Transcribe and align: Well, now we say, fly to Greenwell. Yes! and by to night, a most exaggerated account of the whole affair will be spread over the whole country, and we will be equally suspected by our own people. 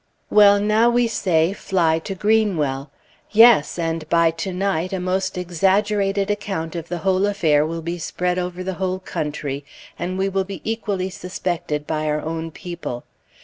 Well, 0.31 0.59
now 0.59 0.89
we 0.89 1.05
say, 1.07 1.53
fly 1.53 1.99
to 1.99 2.15
Greenwell. 2.15 2.89
Yes! 3.29 3.77
and 3.77 4.09
by 4.09 4.31
to 4.31 4.51
night, 4.51 4.93
a 4.93 4.99
most 4.99 5.37
exaggerated 5.37 6.31
account 6.31 6.75
of 6.75 6.87
the 6.89 6.97
whole 7.05 7.27
affair 7.27 7.67
will 7.67 7.83
be 7.83 7.99
spread 7.99 8.39
over 8.39 8.63
the 8.63 8.73
whole 8.81 8.97
country, 8.97 9.63
and 9.99 10.17
we 10.17 10.27
will 10.27 10.43
be 10.43 10.59
equally 10.63 11.11
suspected 11.11 11.85
by 11.85 12.07
our 12.07 12.19
own 12.19 12.49
people. 12.49 13.03